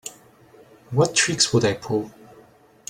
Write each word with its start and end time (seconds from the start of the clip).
What 0.89 1.13
tricks 1.13 1.53
would 1.53 1.63
I 1.63 1.75
pull? 1.75 2.09